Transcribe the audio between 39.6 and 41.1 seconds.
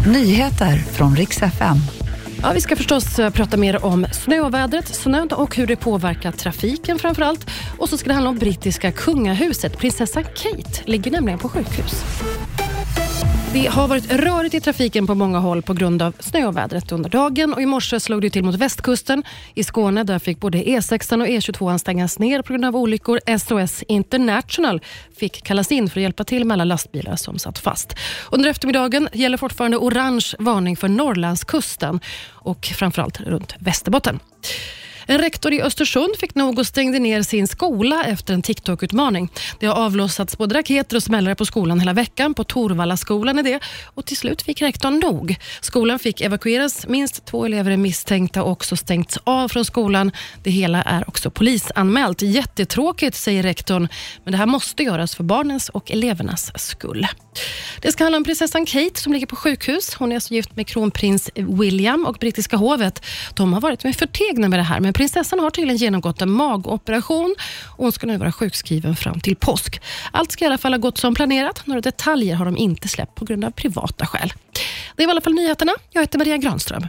Det har avlossats både raketer och